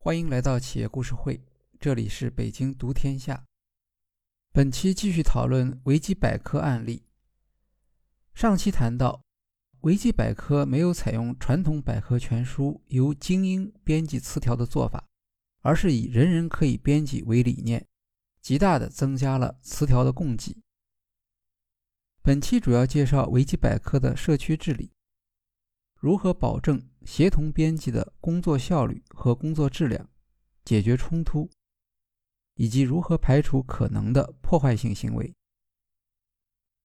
[0.00, 1.44] 欢迎来到企业故事会，
[1.80, 3.44] 这里是北京读天下。
[4.52, 7.02] 本期继续讨论维基百科案例。
[8.32, 9.20] 上期谈到，
[9.80, 15.04] 维基百科没有采用传统百科全书由精英编辑词条的做法，
[15.62, 17.84] 而是以人人可以编辑为理念，
[18.40, 20.62] 极大的增加了词条的供给。
[22.22, 24.92] 本期主要介绍维基百科的社区治理，
[25.96, 30.10] 如何保证协同编辑的工作效率和工作质量，
[30.62, 31.48] 解决冲突，
[32.56, 35.34] 以及如何排除可能的破坏性行为。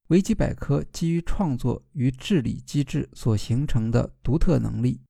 [0.08, 5.02] 维基百科基于创作与治理机制所形成的独特能力，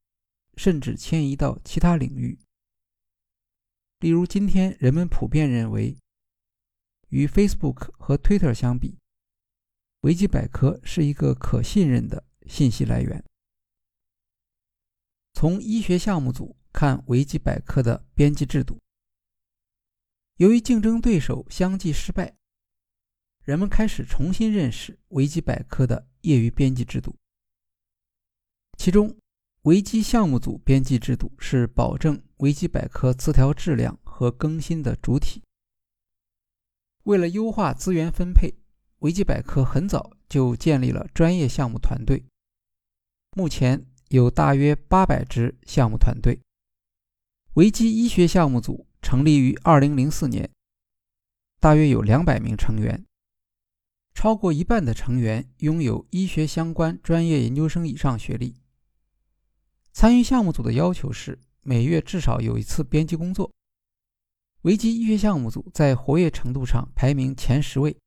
[0.57, 2.39] 甚至迁移到其他领域。
[3.99, 5.95] 例如，今天人们普遍认为，
[7.09, 8.97] 与 Facebook 和 Twitter 相比，
[10.01, 13.23] 维基百科是一个可信任的信息来源。
[15.33, 18.79] 从医学项目组看维基百科的编辑制度，
[20.37, 22.35] 由于竞争对手相继失败，
[23.43, 27.15] 人们开始重新认识维基百科的业余编辑制度。
[28.77, 29.15] 其中，
[29.63, 35.43] 维基项目组编辑制度是保证维基百科词条质量和更新的主体。
[37.03, 38.53] 为了优化资源分配。
[38.99, 42.23] 维基百科很早就建立了专业项目团队，
[43.35, 46.39] 目前有大约八百支项目团队。
[47.55, 50.51] 维基医学项目组成立于2004年，
[51.59, 53.03] 大约有两百名成员，
[54.13, 58.61] 超过一半的成员拥有医学相关专业研究生以上学历。
[59.91, 63.51] 参与项目组的要求是每月至少有一次编辑工作。
[64.61, 67.97] 维基医学项目组在活跃程度上排名前十位。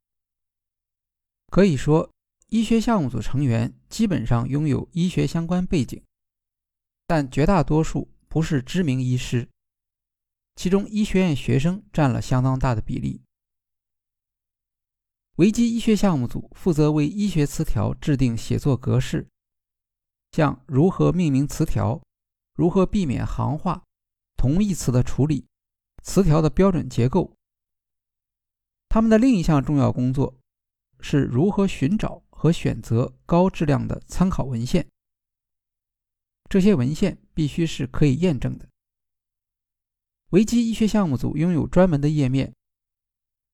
[1.51, 2.09] 可以说，
[2.49, 6.01] 医学项目组成员基本上拥有医学相关背景，
[7.07, 9.49] 但绝大多数不是知名医师。
[10.55, 13.21] 其中，医学院学生占了相当大的比例。
[15.37, 19.27] 维基医学项目组负责为医学词条制定写作格式，
[20.31, 22.01] 像如何命名词条、
[22.55, 23.83] 如何避免行话、
[24.37, 25.45] 同义词的处理、
[26.05, 27.35] 词条的标准结构。
[28.89, 30.39] 他们的另一项重要工作。
[30.99, 34.87] 是如何寻找和选择高质量的参考文献？
[36.51, 38.69] 这些文献必须是可以验证的。
[40.31, 42.55] 维基医学项目组拥有专门的页面，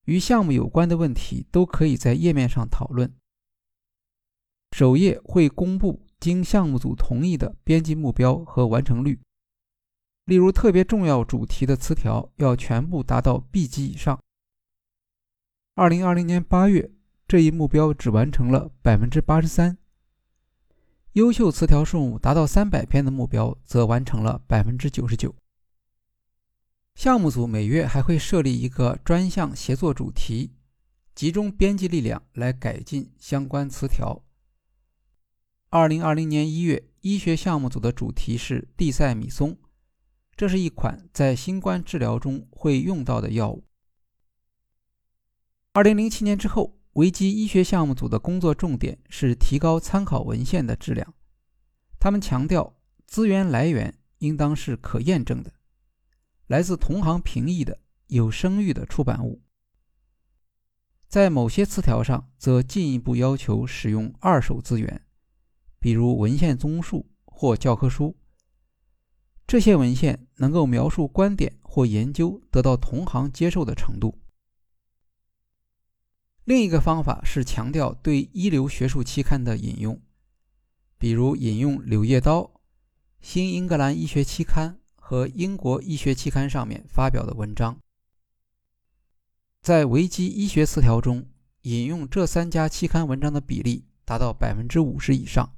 [0.06, 3.14] 与项目有关的问题都可以在页面上讨论。
[4.72, 9.20] 首页会公布经项目组同意的编辑目标和完成率，
[10.24, 14.20] 例如特别重要主题的词条要全部达到 B 级以上。
[15.76, 16.90] 二零二零年八月。
[17.32, 19.78] 这一目标只完成了百分之八十三，
[21.12, 25.34] 优秀词条数目达到三百篇的目标则完成了百分之九十九。
[26.94, 30.52] 项目组每月还会设立一个专项协作主题，
[31.14, 34.22] 集中编辑力量来改进相关词条。
[35.70, 39.56] 二零二零年一月，医学项目组的主题是地塞米松，
[40.36, 43.64] 这是一款在新冠治疗中会用到的药物。
[45.72, 46.81] 二零零七年之后。
[46.94, 51.14] 维基医学项目组的工作重点是提高参考文献的质量。
[51.98, 52.76] 他们强调，
[53.06, 55.52] 资源来源应当是可验证的，
[56.48, 59.40] 来自同行评议的、有声誉的出版物。
[61.08, 65.02] 在某些词条上，则进一步要求使用二手资源，
[65.78, 68.16] 比如文献综述或教科书。
[69.46, 74.21] 这些文献能够描述观点或研究得到同行接受的程度。
[76.44, 80.00] 另一个方法是强调对一流学术期刊的引用，
[80.98, 82.40] 比如引用《柳叶刀》
[83.20, 87.78] 《新英格兰医学期刊》和《英国医学期刊》上面发表的文章。
[89.60, 91.28] 在维基医学词条中，
[91.60, 95.54] 引用这三家期刊文章的比例达到百分之五十以上。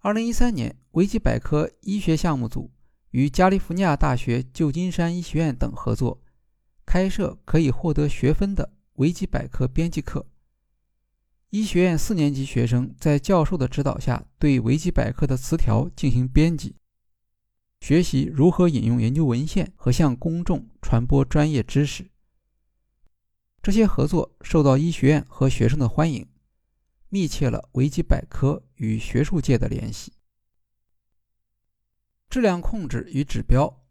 [0.00, 2.70] 二零一三年，维基百科医学项目组
[3.12, 6.22] 与加利福尼亚大学旧金山医学院等合作，
[6.84, 8.74] 开设可以获得学分的。
[8.94, 10.24] 维基百科编辑课，
[11.50, 16.76] 医学院四年级学生在教授的指导下，对维基百科的词条进行编辑，
[17.80, 22.08] 学习如何引用研究文献和向公众传播专业知识。
[23.60, 26.28] 这些合作受到医学院和学生的欢迎，
[27.08, 30.12] 密切了维基百科与学术界的联系。
[32.28, 33.83] 质量控制与指标。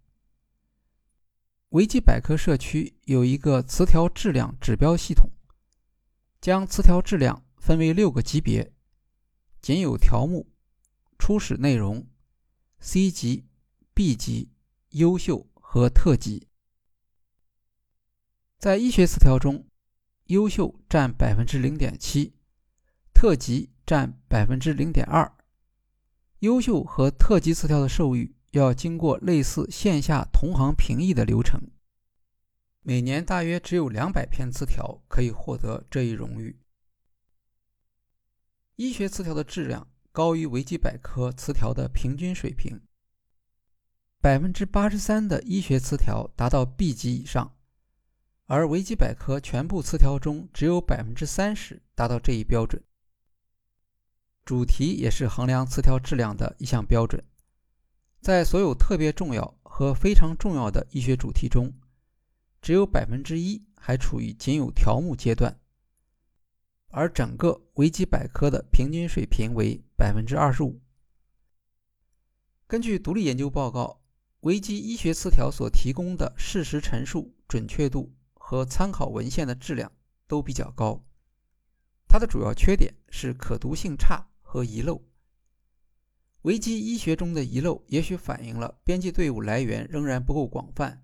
[1.74, 5.32] 维基百科社区有一个词条质量指标系统，
[6.40, 8.72] 将词条质量分为六个级别：
[9.60, 10.52] 仅有条目、
[11.18, 12.06] 初始内容、
[12.80, 13.48] C 级、
[13.92, 14.52] B 级、
[14.90, 16.48] 优秀和特级。
[18.60, 19.66] 在医学词条中，
[20.26, 22.36] 优秀占百分之零点七，
[23.16, 25.36] 特级占百分之零点二。
[26.42, 31.60] 优秀和特级词条的授予要经过类似线下同行评议的流程。
[32.82, 36.60] 每年大约只有两百篇词条可以获得这一荣誉。
[38.76, 42.82] 医学词条的质量高于维基百科词条的平均水平，
[44.22, 47.56] 百分之八十三的医学词条达到 B 级以上，
[48.46, 52.84] 而维基百科全部词条中只有百分之三十达到这一标准。
[54.46, 57.24] 主题也是衡量词条质量的一项标准，
[58.24, 61.74] 在所有特别重要和非常重要的医学主题中。
[62.62, 65.60] 只有百分之一还处于仅有条目阶段，
[66.88, 70.80] 而整个维基百科的平均水平为百分之二十五。
[72.66, 74.02] 根据独立研究报告，
[74.40, 79.92] 维基医学词条所提供的事实陈述准确度和参考文献的质量
[80.28, 81.04] 都比较高。
[82.08, 85.02] 它的主要缺点是可读性差和遗漏。
[86.44, 91.04] 维基医学中的遗漏也许反映了编辑队伍来源仍然不够广泛。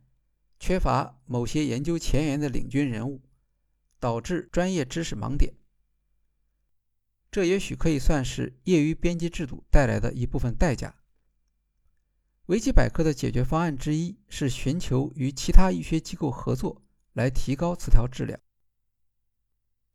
[0.59, 3.21] 缺乏某些研究前沿的领军人物，
[3.99, 5.53] 导致专业知识盲点。
[7.31, 10.93] 这也许可以算是业余编辑制度带来的一部分代价。
[12.47, 16.81] 维基百科的解决方案之一是寻求与其他医学机构合作，
[17.13, 18.37] 来提高词条质量。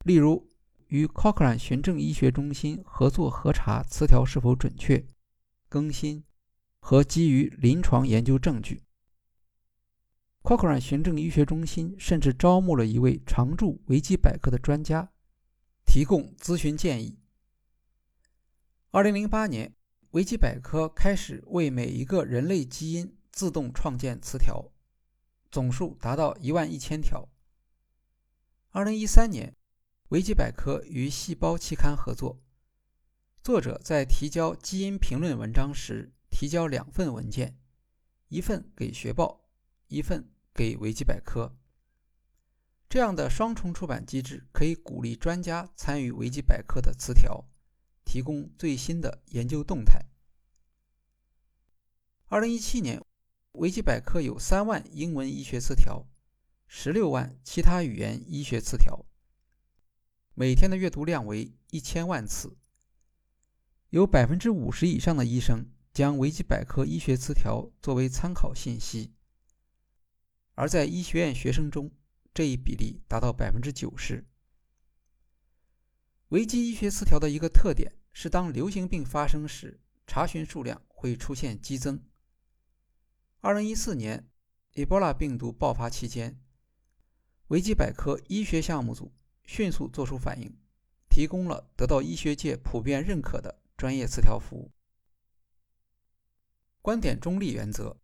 [0.05, 0.51] 例如，
[0.87, 5.05] 与 Cochrane 循证医学中心合作核查词条是否准确、
[5.75, 6.23] 更新
[6.79, 8.85] 和基于临床研究证据。
[10.45, 15.11] Cochrane 循证医学中心甚至招募了一位常驻维基百科的专家，
[15.85, 17.19] 提供咨询建议。
[18.93, 19.75] 2008年，
[20.13, 24.71] 维基百科开始为每一个人类基因自动创建词条，
[25.51, 27.29] 总数达到一万一千条。
[28.75, 29.57] 2013年，
[30.11, 32.44] 维基百科与《细胞》期刊合作，
[33.45, 37.59] 作者在提交基因评论文章时提交两份文件，
[38.29, 39.45] 一份给学报，
[39.89, 40.31] 一份。
[40.57, 41.57] 给维基百科
[42.89, 47.45] 这样的双重出版机制，可以鼓励专家参与维基百科的词条，
[48.05, 50.07] 提供最新的研究动态。
[52.27, 53.05] 二零一七年，
[53.55, 56.07] 维基百科有三万英文医学词条，
[56.69, 59.05] 十六万其他语言医学词条，
[60.35, 62.57] 每天的阅读量为一千万次。
[63.95, 69.13] 有百分之五十以上的医生将维基百科医学词条作为参考信息。
[70.57, 71.93] 而在医学院学生中，
[72.35, 74.27] 这一比例达到百分之九十。
[76.31, 82.03] 维基医学词条的一个特点是，当流行病发生时，查询数量会出现激增。
[83.43, 84.29] 二零一四年，
[84.75, 86.41] 埃博拉病毒爆发期间，
[87.47, 89.13] 维基百科医学项目组
[89.45, 90.53] 迅速作出反应，
[91.09, 94.73] 提供了得到医学界普遍认可的专业词条服务。
[96.81, 98.01] 观点中立原则。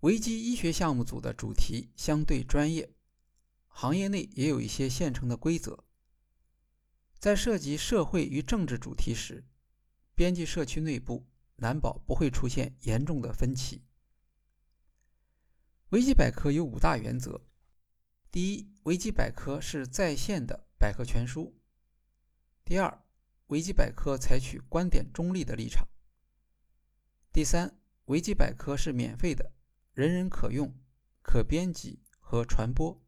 [0.00, 2.92] 维基医学项目组的主题相对专业，
[3.68, 5.84] 行业内也有一些现成的规则。
[7.20, 9.44] 在涉及社会与政治主题时，
[10.16, 11.28] 编辑社区内部
[11.58, 13.84] 难保不会出现严重的分歧。
[15.90, 17.46] 维基百科有五大原则：
[18.32, 21.54] 第一，维基百科是在线的百科全书；
[22.64, 23.05] 第二，
[23.46, 25.86] 维基百科采取观点中立的立场；
[27.32, 29.52] 第三，维基百科是免费的。
[29.92, 30.74] 人人可用、
[31.22, 33.00] 可编辑和传播。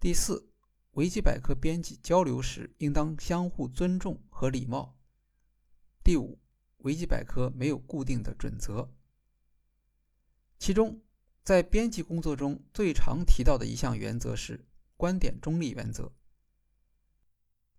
[0.00, 0.50] 第四，
[0.92, 4.98] 维基百科编辑交流时应当相互尊重和礼貌。
[6.02, 6.40] 第五，
[6.78, 8.90] 维基百科没有固定的准则。
[10.58, 11.02] 其中，
[11.42, 16.10] 在编辑工作中最常提到的一项原则是观点中立原则，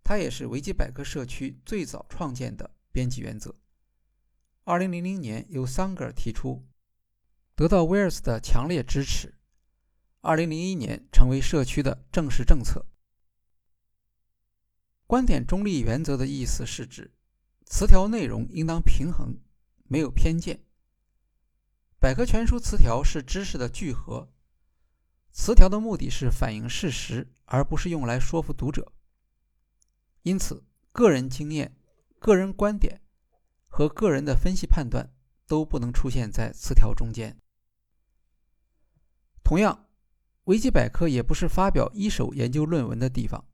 [0.08, 3.52] 它也是维基百科社区最早创建的编辑原则。
[4.62, 6.64] 二零零零年，由桑格尔提出。
[7.56, 9.34] 得到威尔斯的强烈支持。
[10.20, 12.86] 二零零一年成为社区的正式政策。
[15.08, 17.12] 观点中立原则的意思是指
[17.64, 19.36] 词条内容应当平衡，
[19.88, 20.60] 没有偏见。
[21.98, 24.32] 百科全书词条是知识的聚合，
[25.32, 28.92] 词条的目的是反映事实，而不是用来说服读者。
[30.26, 31.76] 因此，个人经验、
[32.18, 33.00] 个人观点
[33.68, 35.14] 和个人的分析判断
[35.46, 37.40] 都不能出现在词条中间。
[39.44, 39.86] 同样，
[40.46, 43.46] 维基百科也不是发表一手研究论文的地方。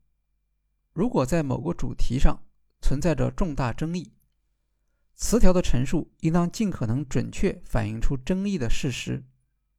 [0.93, 2.43] 如果在某个主题上
[2.81, 4.11] 存在着重大争议，
[5.13, 9.23] 词条的陈述应当尽可能准确反映出争议的事实，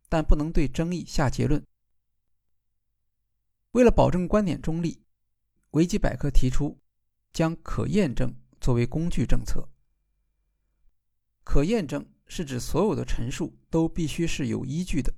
[0.08, 1.60] 但不能对争议下结论。
[3.72, 5.02] 为了保证观点中立，
[5.72, 6.78] 维基百科提出
[7.34, 9.68] 将可验证作为工具政策。
[11.42, 15.12] 可验证是指所有的陈述都必须是有依据的，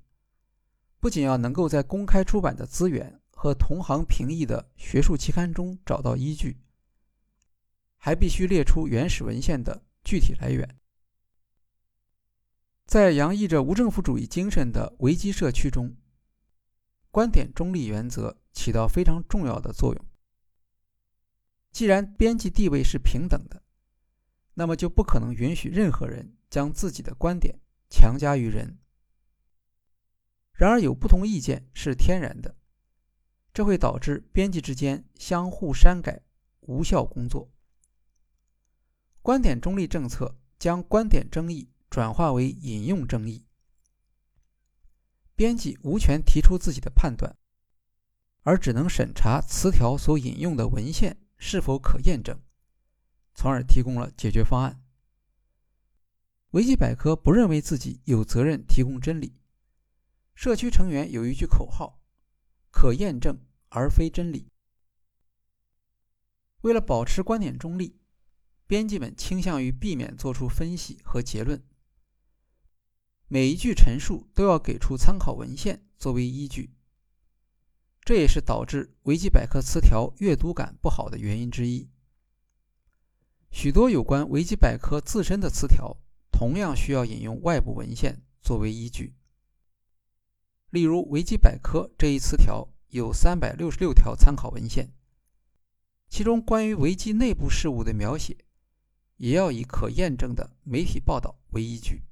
[0.98, 6.58] 不仅要能够在公开出版的资源和同行评议的学术期刊中找到依据，
[7.96, 9.84] 还必须列出原始文献的。
[10.06, 10.78] 具体来源，
[12.86, 15.96] 在洋溢着无政府主义精神的维基社区中，
[17.10, 20.06] 观点中立原则起到非常重要的作用。
[21.76, 23.62] 既然编辑地位是平等的，
[24.54, 28.78] 那么就不可能允许任何人将自己的观点强加于人。
[30.54, 32.56] 然而，有不同意见是天然的，
[33.52, 36.22] 这会导致编辑之间相互删改、
[36.60, 37.52] 无效工作。
[39.20, 43.44] 观点中立政策将观点争议转化为引用争议。
[45.34, 47.36] 编辑无权提出自己的判断，
[48.44, 52.40] 而只能审查词条所引用的文献是否可验证，
[53.34, 54.82] 从而提供了解决方案。
[56.50, 59.40] 维基百科不认为自己有责任提供真理。
[60.34, 62.02] 社区成员有一句口号
[62.70, 63.38] ：“可验证
[63.68, 64.50] 而非真理。”
[66.62, 68.00] 为了保持观点中立。
[68.68, 71.64] 编辑们倾向于避免做出分析和结论，
[73.28, 76.75] 每一句陈述都要给出参考文献作为依据。
[78.06, 81.90] 这也是导致维基百科词条阅读感不好的原因之一。
[83.50, 85.96] 许多有关维基百科自身的词条
[86.30, 89.16] 同样需要引用外部文献作为依据。
[90.70, 94.92] 例如，维基百科这一词条有三百六十六条参考文献，
[96.08, 98.36] 其中关于维基内部事务的描写。
[99.16, 102.02] 也要以可验证的媒体报道为依据。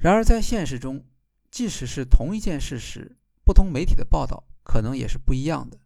[0.00, 1.06] 然而，在现实中，
[1.50, 3.18] 即使是同一件事实，
[3.48, 5.80] 不同媒体的报道可能也是不一样的。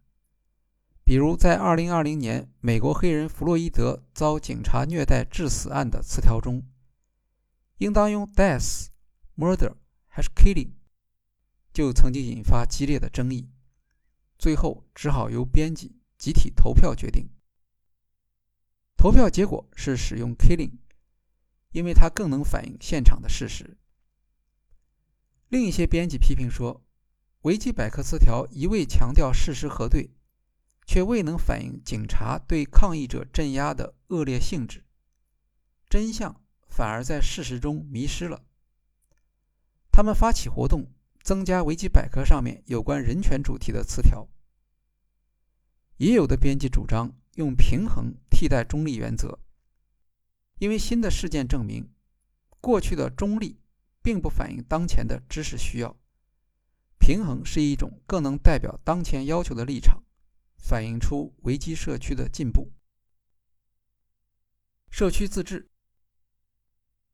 [1.05, 6.61] 比如，在2020年美国黑人弗洛伊德遭警察虐待致死案的词条中，
[7.77, 8.87] 应当用 “death”、
[9.37, 9.75] “murder”
[10.07, 10.71] 还是 “killing”，
[11.71, 13.49] 就曾经引发激烈的争议，
[14.37, 17.29] 最后只好由编辑集体投票决定。
[18.97, 20.79] 投票结果是使用 “killing”，
[21.71, 23.77] 因为它更能反映现场的事实。
[25.47, 26.83] 另一些编辑批评说，
[27.43, 30.09] 维基百科词条一味强调事实核对，
[30.85, 34.83] 却未能反映警察对抗议者镇压的恶劣性质，
[35.89, 38.43] 真相反而在事实中迷失了。
[39.91, 40.87] 他们发起活动，
[41.21, 44.27] 增加维基百科上面有关人权主题的词条。
[45.97, 47.13] 也有的编辑主张。
[47.35, 49.39] 用平衡替代中立原则，
[50.59, 51.89] 因为新的事件证明，
[52.61, 53.59] 过去的中立
[54.03, 55.97] 并不反映当前的知识需要。
[57.05, 60.01] 平衡是一种更能代表当前要求的立场，
[60.55, 62.71] 反映出维基社区的进步。
[64.89, 65.69] 社区自治。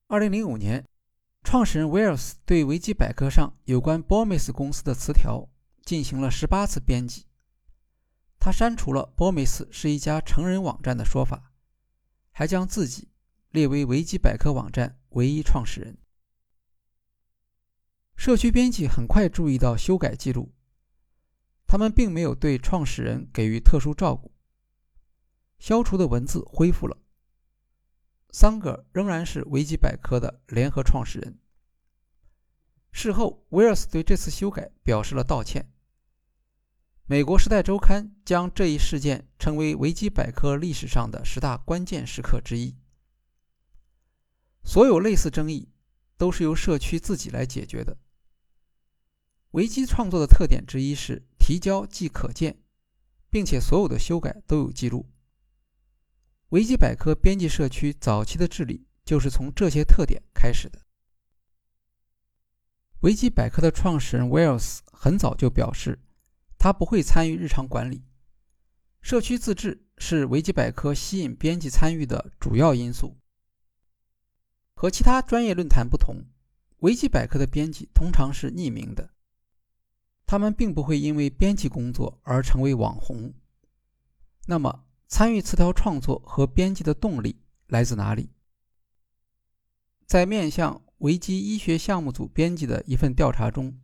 [0.06, 0.86] 二零零五年，
[1.44, 5.50] 创始人威尔斯对维基百科上有关 Bomis 公司的词条
[5.84, 7.26] 进行了十八次编辑。
[8.38, 11.52] 他删除了波美斯是一家成人网站的说法，
[12.30, 13.10] 还将自己
[13.50, 15.98] 列为维基百科网站唯一创始人。
[18.20, 20.52] 社区编辑很快注意到修改记录，
[21.66, 24.34] 他们并没有对创始人给予特殊照顾。
[25.58, 26.98] 消除的文字恢复了。
[28.32, 31.40] 桑格仍然是维基百科的联合创始人。
[32.92, 35.72] 事后，威尔斯对这次修改表示了道歉。
[37.06, 42.76] 美国《时代周刊》将这一事件称为维基百科历史上的十大关键时刻之一。
[44.66, 45.70] 所有类似争议
[46.18, 47.96] 都是由社区自己来解决的。
[49.52, 52.62] 维基创作的特点之一是提交即可见，
[53.30, 55.10] 并且所有的修改都有记录。
[56.50, 60.80] 维基百科编辑社区早期的治理就是从这些特点开始的。
[63.02, 66.00] 维基百科的创始人威尔斯很早就表示。
[66.62, 68.04] 他不会参与日常管理。
[69.00, 73.16] 社区自治是维基百科吸引编辑参与的主要因素。
[74.74, 76.18] 和其他专业论坛不同，
[76.80, 79.10] 维基百科的编辑通常是匿名的。
[80.30, 83.34] 他们并不会因为编辑工作而成为网红。
[84.46, 88.30] 那么，参与词条创作和编辑的动力来自哪里？
[90.06, 93.82] 在面向维基医学项目组编辑的一份调查中。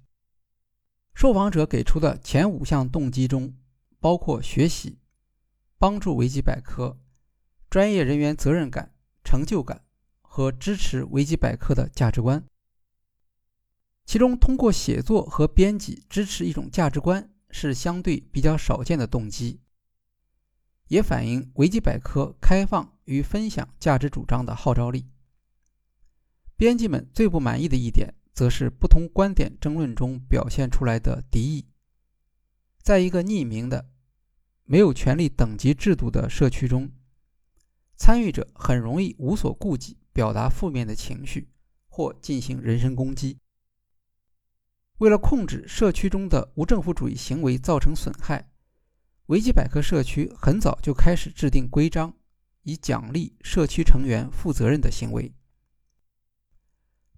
[1.15, 3.55] 受访者给出的前五项动机中，
[3.99, 4.99] 包括学习、
[5.79, 6.99] 帮助维基百科、
[7.71, 9.83] 专业人员责任感、成就感
[10.21, 12.45] 和支持维基百科的价值观。
[14.05, 19.59] 其中，通过写作和编辑支持一种价值观是相对比较少见的动机，
[20.88, 25.07] 也反映维基百科开放与分享价值主张的号召力。
[26.55, 31.65] 编辑们最不满意的一点，则是不同观点争论中表现出来的敌意。
[32.81, 33.89] 在一个匿名的、
[34.63, 36.91] 没有权力等级制度的社区中，
[37.97, 41.50] 参与者很容易无所顾忌，表达负面的情绪
[41.88, 43.39] 或进行人身攻击。
[44.99, 48.49] 为了控制社区中的无政府主义行为造成损害，
[49.25, 52.13] 维基百科社区很早就开始制定规章，
[52.63, 55.33] 以奖励社区成员负责任的行为。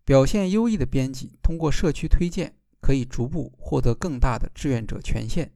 [0.04, 5.54] 表现优异的编辑通过社区推荐，可以逐步获得更大的志愿者权限。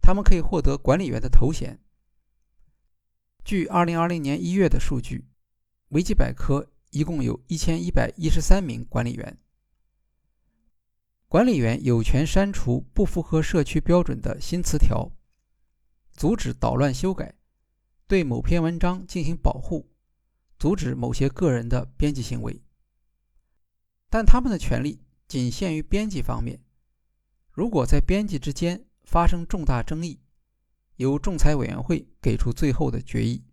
[0.00, 1.80] 他们可以获得管理员的头衔。
[3.44, 5.26] 据2020年1月的数据，
[5.88, 9.36] 维基百科一共有一千一百一十三名管理员。
[11.30, 15.12] 管理员有权删除不符合社区标准的新词条，
[16.10, 17.36] 阻止捣乱修改，
[18.08, 19.88] 对某篇文章进行保护，
[20.58, 22.60] 阻止某些个人的编辑行为。
[24.08, 26.60] 但他们的权利仅限于编辑方面。
[27.52, 30.18] 如果在编辑之间发生重大争议，
[30.96, 33.44] 由仲裁委员会给出最后的决议。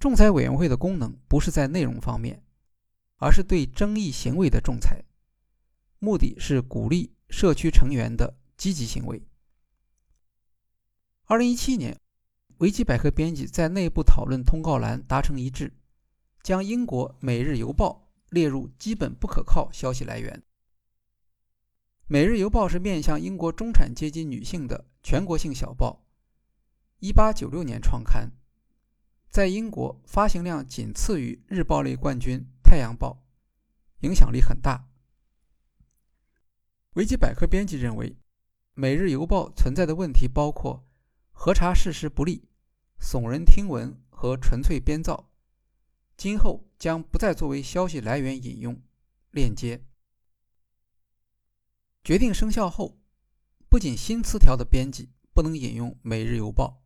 [0.00, 2.42] 仲裁委员会的功能不是在内容方面，
[3.18, 5.04] 而是对争议行为的仲裁，
[5.98, 9.22] 目的是鼓励社区成员的积极行为。
[11.24, 12.00] 二零一七年，
[12.58, 15.72] 维基百科编辑在内部讨论通告栏达成一致，
[16.42, 18.02] 将英国《每日邮报》。
[18.30, 20.34] 列入基本不可靠消息来源。
[22.08, 26.04] 《每日邮报》是面向英国中产阶级女性的全国性小报
[27.00, 28.32] ，1896年创刊，
[29.30, 33.24] 在英国发行量仅次于日报类冠军《太阳报》，
[34.06, 34.88] 影响力很大。
[36.96, 38.10] 维基百科编辑认为，
[38.72, 40.88] 《每日邮报》存在的问题包括
[41.30, 42.48] 核查事实不力、
[42.98, 45.28] 耸人听闻和纯粹编造。
[46.16, 48.80] 今后将不再作为消息来源引用
[49.30, 49.84] 链接。
[52.02, 52.98] 决定生效后，
[53.68, 56.82] 不仅新词条的编辑不能引用《每日邮报》，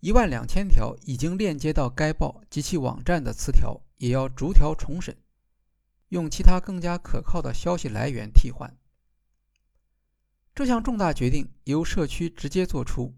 [0.00, 5.16] 一万两千条已经链接到该报及其网站的词条也要逐条重审，
[6.08, 8.76] 用其他更加可靠的消息来源替换。
[10.54, 13.14] 这项重大决定由社区直接做出，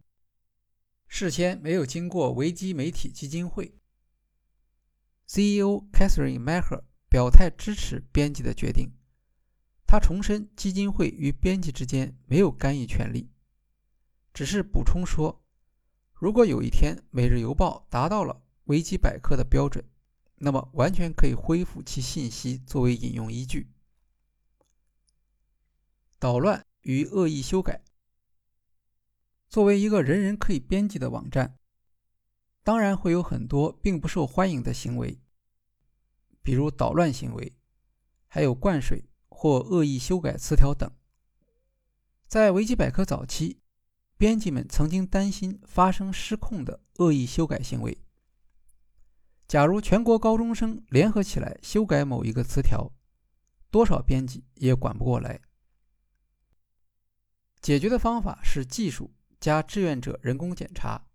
[1.08, 3.74] 事先没有经过维基媒体基金会。
[5.26, 8.92] CEO Catherine Maher 表态支持编辑的决定。
[9.84, 13.28] 他重申，基金会与编辑之间没有干预权利，
[14.32, 15.44] 只是补充说，
[16.12, 19.84] 如果有一天《每日邮报》达到了维基百科的标准，
[20.36, 23.72] 那么完全可以恢复其信息作为引用依据。
[26.18, 27.82] 捣乱与恶意修改，
[29.48, 31.58] 作为一个人人可以编辑的网站。
[32.62, 35.20] 当然会有很多并不受欢迎的行为，
[36.42, 37.58] 比如捣乱行为，
[38.26, 40.90] 还有灌水或恶意修改词条等。
[42.26, 43.60] 在维基百科早期，
[44.16, 47.98] 编辑们曾经担心发生失控的恶意修改行为。
[49.46, 52.92] 假如全国高中生联合起来修改某一个词条，
[53.70, 55.40] 多少编辑也管不过来。
[57.64, 61.06] 解决的方法是技术加志愿者人工检查。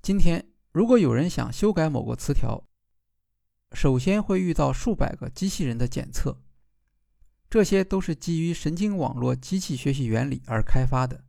[0.00, 2.62] 今天，如果有人想修改某个词条，
[3.72, 6.40] 首先会遇到数百个机器人的检测，
[7.50, 11.24] 这些都是基于神经网络机器学习原理而开发的，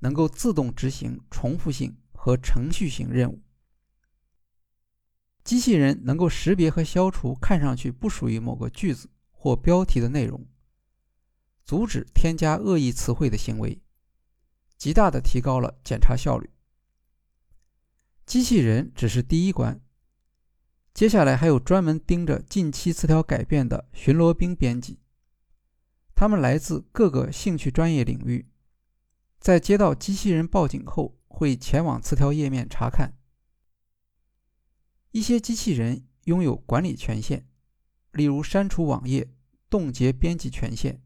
[0.00, 3.40] 能够自动执行重复性和程序性任务。
[5.42, 10.46] 机器人能够识别和消除看上去不属于某个句子或标题的内容，
[11.64, 13.80] 阻止添加恶意词汇的行为，
[14.76, 16.50] 极大的提高了检查效率。
[18.26, 19.80] 机器人只是第一关，
[20.94, 25.00] 接下来还有专门盯着近期词条改变的巡逻兵编辑，
[26.14, 28.48] 他们来自各个兴趣专业领域，
[29.40, 33.18] 在接到机器人报警后，会前往词条页面查看。
[35.10, 37.44] 一些机器人拥有管理权限，
[38.12, 39.28] 例如删除网页、
[39.68, 41.02] 冻结编辑权限，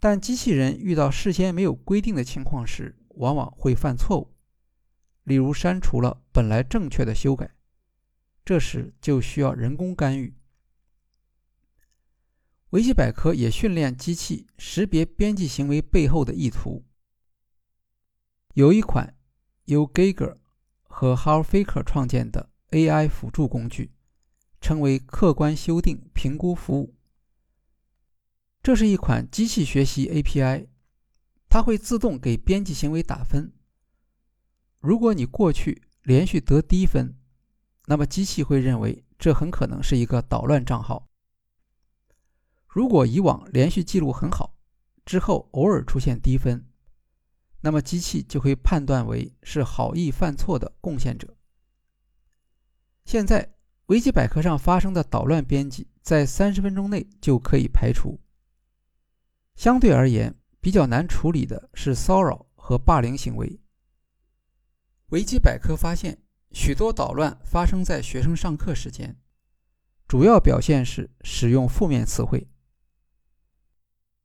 [0.00, 4.34] 但机器人遇到事先没有规定的情况时，往往会犯错误。
[5.24, 7.54] 例如删除了本来正确的修改，
[8.44, 10.34] 这时就需要人工干预。
[12.70, 16.84] 维基百科也训练机器识别编辑行为背后的意图。
[18.54, 19.14] 有一款
[19.66, 20.38] 由 Giger
[20.82, 23.92] 和 Hal Faker 创建的 AI 辅助工具，
[24.60, 26.94] 称为客观修订评估服务。
[28.62, 30.66] 这是一款机器学习 API，
[31.48, 33.52] 它会自动给编辑行为打分。
[34.80, 37.16] 如果你过去连续得低分，
[37.86, 41.08] 那么机器会认为这很可能是一个捣乱账号。
[42.68, 44.56] 如果以往连续记录很好，
[45.04, 46.66] 之后偶尔出现低分，
[47.62, 51.34] 那么机器就会判断为是好意犯错的贡献者。
[53.06, 53.54] 现在
[53.86, 58.20] 维基百科上发生的捣乱编辑，在三十分钟内就可以排除。
[59.60, 63.60] 相对而言，比较难处理的是骚扰和霸凌行为。
[65.08, 69.20] 维基百科发现，许多捣乱发生在学生上课时间，
[70.08, 72.48] 主要表现是使用负面词汇。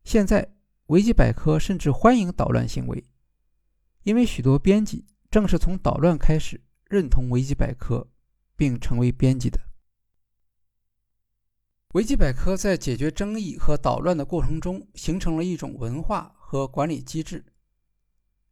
[0.06, 3.04] 现在，维基百科甚至欢迎捣乱行为，
[4.04, 8.10] 因为许多编辑正是从捣乱开始认同维基百科，
[8.56, 9.60] 并成为编辑的。
[11.96, 17.46] 维基百科在解决争议和捣乱的过程中，形成了一种文化和管理机制。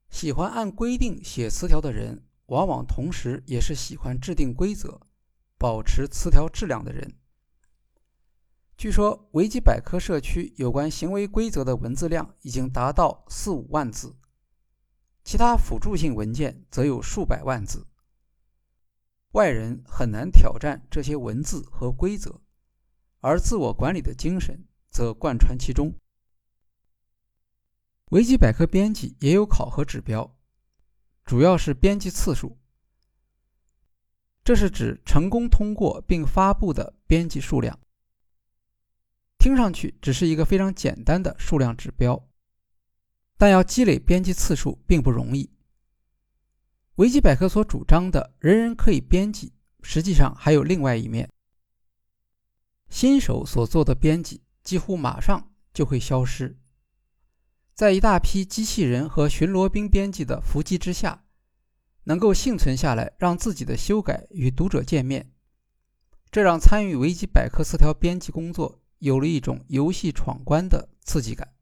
[0.09, 4.97] 喜欢按规定写词条的人，往往同时也是喜欢制定规则、
[5.57, 7.17] 保持词条质量的人。
[8.77, 14.15] 据说维基百科社区有关行为规则的文字量已经达到四五万字，
[15.25, 17.85] 其他辅助性文件则有数百万字。
[19.33, 22.39] 外人很难挑战这些文字和规则，
[23.23, 25.95] 而自我管理的精神则贯穿其中。
[28.11, 30.35] 维基百科编辑也有考核指标，
[31.23, 32.57] 主要是编辑次数，
[34.43, 37.79] 这是指成功通过并发布的编辑数量。
[39.37, 42.29] 听上去只是一个非常简单的数量指标，
[43.37, 45.49] 但要积累编辑次数并不容易。
[46.95, 51.32] 维基百科所主张的人人可以编辑，实际上还有另外一面。
[52.93, 56.59] 新手所做的编辑几乎马上就会消失，
[57.73, 61.25] 在一大批机器人和巡逻兵编辑的伏击之下，
[62.03, 65.33] 能够幸存下来，让自己的修改与读者见面，
[66.29, 68.79] 这让参与维基百科词条编辑工作。
[68.99, 71.55] 有了一种游戏闯关的刺激感。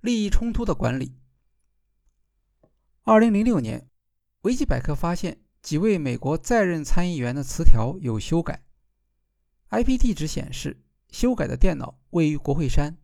[0.00, 1.18] 利益冲突的管理。
[3.02, 3.90] 二零零六年，
[4.42, 8.62] 维基百科发现几位美国在任参议员的词条有修改
[9.70, 12.96] ，IP 地址显示修改的电脑位于国会山。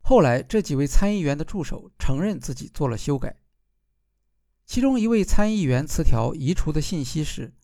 [0.00, 3.36] 后来，这几位参议员的助手承认自己做了修改。
[4.64, 7.54] 其中一位参议员词条移除的信息是。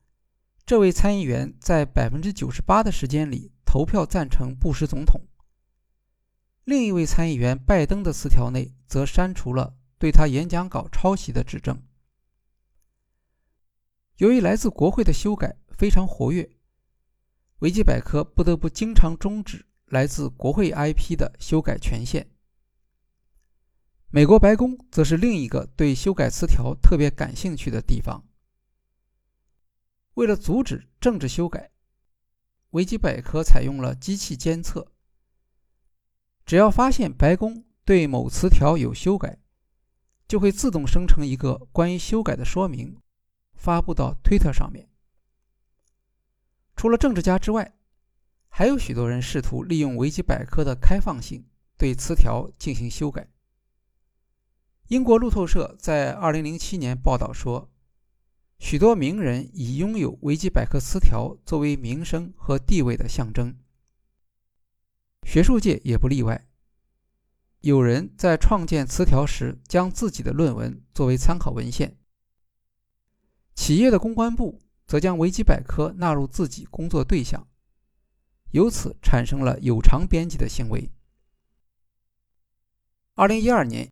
[0.66, 5.20] 这位参议员在百分之九十八的时间里投票赞成布什总统。
[6.64, 11.82] 另一位参议员拜登的词条内则删除了对他演讲稿抄袭的指证。
[14.16, 16.50] 由于来自国会的修改非常活跃，
[17.60, 22.28] 维基百科不得不经常终止来自国会 IP 的修改权限。
[24.10, 28.24] 美国白宫则是另一个对修改词条特别感兴趣的地方。
[30.14, 31.70] 为了阻止政治修改，
[32.70, 34.92] 维基百科采用了机器监测。
[36.46, 39.38] 只要发现白宫对某词条有修改，
[40.28, 43.00] 就会自动生成一个关于修改的说明，
[43.54, 44.88] 发布到推特上面。
[46.84, 47.78] 除了政治家之外，
[48.50, 51.46] 还有许多人试图利用维基百科的开放性
[51.78, 53.26] 对词条进行修改。
[54.88, 57.70] 英国路透社在2007年报道说。
[58.58, 63.56] 许多名人已拥有维基百科词条作为名声和地位的象征，
[65.22, 66.46] 学术界也不例外。
[67.60, 71.96] 有人在创建词条时将自己的论文作为参考文献，
[73.54, 74.60] 企业的公关部
[74.94, 77.48] 则将维基百科纳入自己工作对象，
[78.52, 80.88] 由此产生了有偿编辑的行为。
[83.16, 83.90] 二零一二年。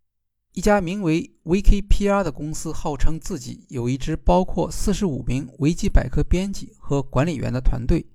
[0.52, 8.06] 一家名为 VKPR 的公司号称自己有一支包括四十五名维基百科编辑和管理员的团队，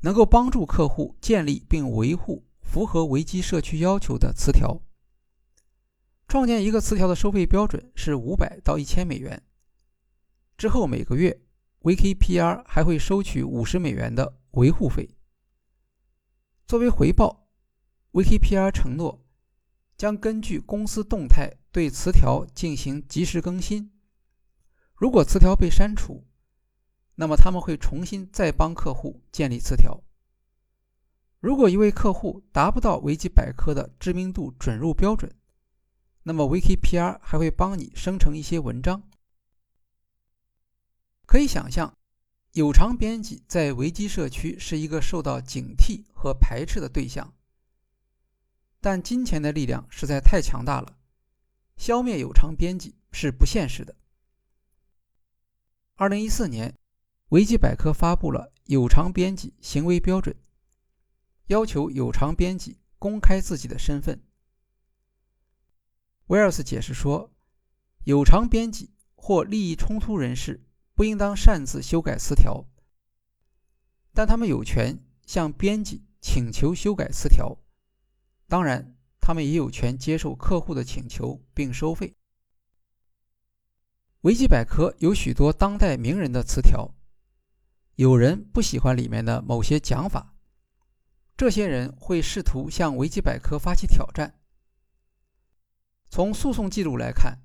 [0.00, 4.80] 能够帮助客户建立并维护符合维基社区要求的词条。
[6.26, 9.42] 创建一个词条的收费标准是五百到一千美元。
[10.56, 11.42] 之后每个月
[11.82, 15.16] VKPR 还会收取五十美元的维护费。
[16.66, 17.48] 作为回报
[18.12, 19.20] ，VKPR 承诺。
[19.94, 23.92] 将根据公司动态对词条进行及时更新。
[24.96, 26.26] 如果词条被删除，
[27.14, 30.02] 那么他们会重新再帮客户建立词条。
[31.38, 35.32] 如果一位客户达不到维基百科的知名度准入标准，
[36.24, 39.08] 那么 VKPR 还会帮你生成一些文章。
[41.32, 41.96] 可以想象，
[42.52, 47.32] 有偿编辑在维基社区是一个受到警惕和排斥的对象。
[48.82, 50.98] 但金钱的力量实在太强大了，
[51.74, 53.96] 消灭有偿编辑是不现实的。
[55.94, 56.76] 二零一四年，
[57.30, 60.36] 维基百科发布了有偿编辑行为标准，
[61.46, 64.22] 要求有偿编辑公开自己的身份。
[66.26, 67.32] 威尔斯解释说，
[68.04, 70.60] 有偿编辑或利益冲突人士
[71.02, 72.64] 不应当擅自修改词条，
[74.14, 77.58] 但他们有权向编辑请求修改词条。
[78.46, 82.14] 当然，他们也有权接受客户的请求并收费。
[84.20, 86.94] 维基百科有许多当代名人的词条，
[87.96, 90.36] 有人不喜欢里面的某些讲法，
[91.36, 94.38] 这些人会试图向维基百科发起挑战。
[96.08, 97.40] 从诉讼记录来看，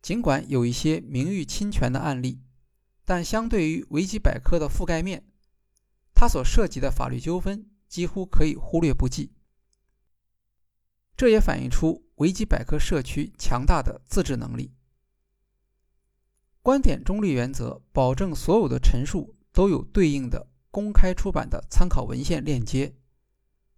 [0.00, 2.40] 尽管有一些名誉侵权的案例，
[3.08, 5.24] 但相对于维基百科的覆盖面，
[6.12, 9.32] 它所涉及的法律纠纷几乎可以忽略不计。
[11.16, 14.74] 这也反映出维基百科社区强大的自治能力。
[16.60, 22.94] 观点中立原则保证所有的陈述都有对应的公开出版的参考文献链接，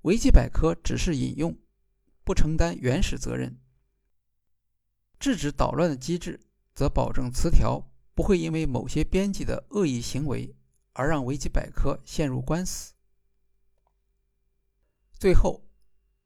[0.03, 1.57] 维基百科只是引用，
[2.25, 3.61] 不承担原始责任。
[5.21, 6.41] 制止捣乱的机制
[6.75, 7.90] 则保证词条
[8.21, 10.55] 不会因为某些编辑的恶意行为
[10.93, 12.93] 而让维基百科陷入官司。
[15.19, 15.65] 最后。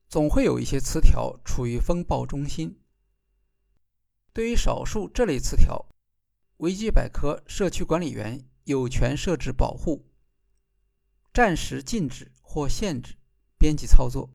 [0.09, 2.81] 总会有一些词条处于风暴中心。
[4.33, 5.87] 对于少数这类词条，
[6.57, 10.05] 维基百科社区管理员有权设置保护，
[11.33, 13.17] 暂时禁止或限制
[13.57, 14.31] 编辑操作。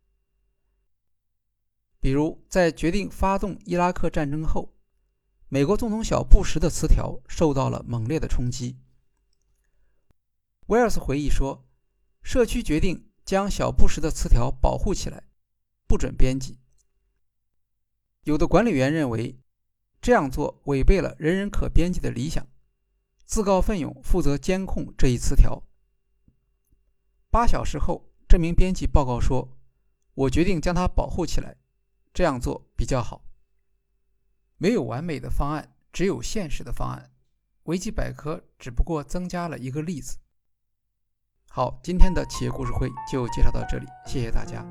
[1.99, 4.73] 比如，在决定发动伊拉克战争后，
[5.51, 8.77] 美国总统小布什的词条受到了猛烈的冲击。
[10.67, 11.65] 威尔斯回忆说
[12.21, 15.23] ：“社区决定将小布什的词条保护起来。”
[15.89, 16.59] 不准编辑。
[18.25, 19.39] 有的管理员认为
[19.99, 22.45] 这样做违背了人人可编辑的理想，
[23.25, 25.63] 自告奋勇负责监控这一词条。
[27.31, 29.57] 八小时后，这名编辑报告说
[30.13, 31.57] ：“我决定将它保护起来，
[32.13, 33.23] 这样做比较好。”
[34.59, 37.09] 没有完美的方案，只有现实的方案。
[37.63, 40.17] 维基百科只不过增加了一个例子。
[41.49, 44.63] 好，今天的企业故事会就介绍到这里，谢谢大家。